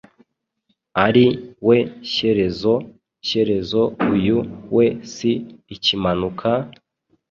ari 1.05 1.25
we 1.67 1.77
Shyerezo. 2.11 2.73
Shyerezo 3.27 3.81
uyu 4.13 4.37
we 4.75 4.85
si 5.13 5.31
Ikimanuka, 5.75 6.49